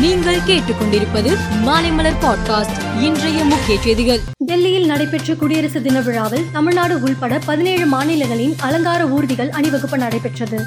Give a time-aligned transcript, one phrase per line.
[0.00, 4.20] நீங்கள் கேட்டுக்கொண்டிருப்பது மாலைமலர் பாட்காஸ்ட் இன்றைய முக்கிய செய்திகள்.
[4.38, 10.62] டெல்லியில் நடைபெற்ற குடியரசு தின விழாவில் தமிழ்நாடு உள்பட பதினேழு மாநிலங்களின் அலங்கார ஊர்திகள் அணிவகுப்பு நடைபெற்றது.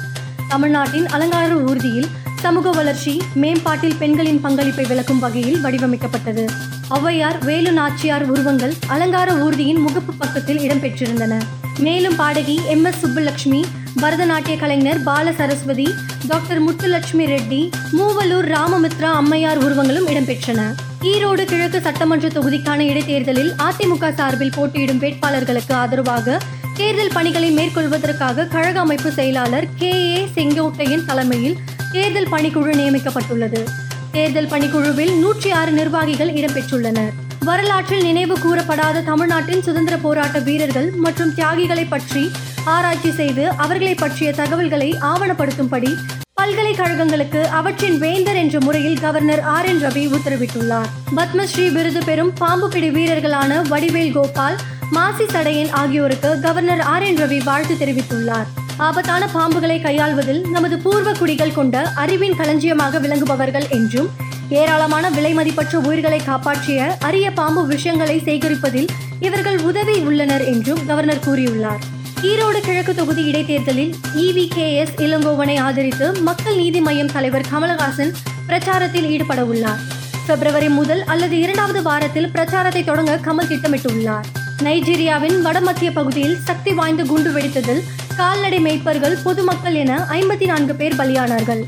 [0.48, 2.06] தமிழ்நாட்டின் அலங்கார ஊர்தியில்
[2.40, 6.48] சமூக வளர்ச்சி மேம்பாட்டில் பெண்களின் பங்களிப்பை விளக்கும் வகையில் வடிவமைக்கப்பட்டது.
[6.90, 11.42] ஔவையார் வேலு நாச்சியார் உருவங்கள் அலங்கார ஊர்தியின் முகப்பு பக்கத்தில் இடம்பெற்றிருந்தன.
[11.78, 13.64] மேலும் பாடகி எம் எஸ் சுப்புலட்சுமி
[14.00, 15.94] பரதநாட்டிய கலைஞர் பால சரஸ்வதி
[16.28, 20.74] டாக்டர் முத்துலட்சுமி ரெட்டி மூவலூர் ராமமித்ரா அம்மையார் உருவங்களும் இடம்பெற்றன.
[21.02, 26.40] ஈரோடு கிழக்கு சட்டமன்ற தொகுதிக்கான இடைத்தேர்தலில் அதிமுக சார்பில் போட்டியிடும் வேட்பாளர்களுக்கு ஆதரவாக
[26.74, 29.92] தேர்தல் பணிகளை மேற்கொள்வதற்காக கழக அமைப்பு செயலாளர் கே.
[30.16, 30.28] ஏ.
[30.34, 31.56] செங்கோட்டையன் தலைமையில்
[31.92, 33.64] தேர்தல் பணிக்குழு நியமிக்கப்பட்டுள்ளது.
[34.12, 37.12] தேர்தல் பணிக்குழுவில் நூற்றி ஆறு நிர்வாகிகள் இடம்பெற்றுள்ளனர்.
[37.40, 42.30] வரலாற்றில் நினைவு கூறப்படாத தமிழ்நாட்டின் சுதந்திர போராட்ட வீரர்கள் மற்றும் தியாகிகளை பற்றி
[42.64, 45.90] ஆராய்ச்சி செய்து அவர்களை பற்றிய தகவல்களை ஆவணப்படுத்தும்படி
[46.34, 50.88] பல்கலைக்கழகங்களுக்கு அவற்றின் வேந்தர் என்ற முறையில் கவர்னர் ஆர் என் ரவி உத்தரவிட்டுள்ளார்.
[51.16, 54.56] பத்மஸ்ரீ விருது பெறும் பாம்புபிடி வீரர்களான வடிவேல் கோபால்
[54.90, 58.46] மாசி சடையன் ஆகியோருக்கு கவர்னர் ஆர் என் ரவி வாழ்த்து தெரிவித்துள்ளார்.
[58.76, 64.10] ஆபத்தான பாம்புகளை கையாள்வதில் நமது பூர்வ குடிகள் கொண்ட அறிவின் களஞ்சியமாக விளங்குபவர்கள் என்றும்
[64.48, 68.88] ஏராளமான விலைமதிப்பற்ற உயிர்களை காப்பாற்றிய அரிய பாம்பு விஷயங்களை சேகரிப்பதில்
[69.20, 71.93] இவர்கள் உதவி உள்ளனர் என்றும் கவர்னர் கூறியுள்ளார்.
[72.28, 73.90] ஈரோடு கிழக்கு தொகுதி இடைத்தேர்தலில்
[74.24, 78.12] இவி கே எஸ் இளங்கோவனை ஆதரித்து மக்கள் நீதி மய்யம் தலைவர் கமலஹாசன்
[78.48, 79.82] பிரச்சாரத்தில் ஈடுபட உள்ளார்
[80.28, 84.28] பிப்ரவரி முதல் அல்லது இரண்டாவது வாரத்தில் பிரச்சாரத்தை தொடங்க கமல் திட்டமிட்டுள்ளார்.
[84.66, 87.82] நைஜீரியாவின் வடமத்திய பகுதியில் சக்தி வாய்ந்த குண்டு வெடித்ததில்
[88.16, 91.62] கால்நடை மேய்ப்பர்கள் பொதுமக்கள் என ஐம்பத்தி நான்கு பேர் பலியானார்கள்.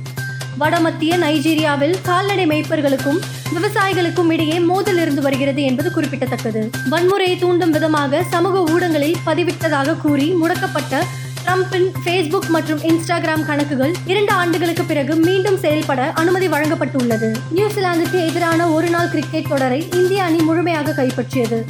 [0.59, 3.19] வடமத்திய நைஜீரியாவில் கால்நடை மேய்ப்பர்களுக்கும்
[3.55, 6.71] விவசாயிகளுக்கும் இடையே மோதல் இருந்து வருகிறது என்பது குறிப்பிடத்தக்கது.
[6.91, 11.03] வன்முறையை தூண்டும் விதமாக சமூக ஊடகங்களில் பதிவிட்டதாக கூறி முடக்கப்பட்ட
[11.45, 17.37] ட்ரம்பின் ஃபேஸ்புக் மற்றும் இன்ஸ்டாகிராம் கணக்குகள் இரண்டு ஆண்டுகளுக்கு பிறகு மீண்டும் செயல்பட அனுமதி வழங்கப்பட்டுள்ளது.
[17.51, 21.61] நியூசிலாந்துக்கு எதிரான ஒரு நாள் கிரிக்கெட் தொடரை இந்திய அணி முழுமையாக கைப்பற்றியது.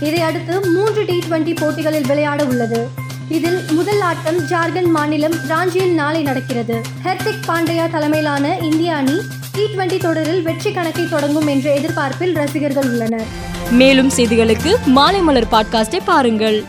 [0.00, 2.88] இதையடுத்து மூன்று டி டுவெண்டி போட்டிகளில் விளையாட உள்ளது
[3.28, 6.82] இதில் முதல் ஆட்டம் ஜார்க்கண்ட் மாநிலம் ராஞ்சியில் நாளை நடக்கிறது.
[7.04, 9.20] ஹெர்திக் பாண்டியா தலைமையிலான இந்திய அணி
[9.52, 13.24] டி டுவெண்டி தொடரில் வெற்றி கணக்கை தொடங்கும் என்ற எதிர்பார்ப்பில் ரசிகர்கள் உள்ளனர்.
[13.70, 16.64] மேலும் செய்திகளுக்கு மாலை மலர் பாட்காஸ்டை பாருங்கள்.